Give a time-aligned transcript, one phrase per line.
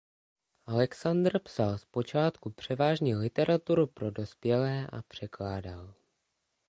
[0.65, 5.93] Alexander psal zpočátku převážně literaturu pro dospělé a překládal.